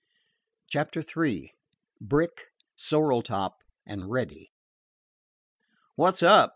CHAPTER 0.71 1.03
III 1.15 1.53
"BRICK," 1.99 2.47
"SORREL 2.75 3.21
TOP," 3.21 3.53
AND 3.85 4.09
"REDDY" 4.09 4.49
"What 5.93 6.15
's 6.15 6.23
up?" 6.23 6.49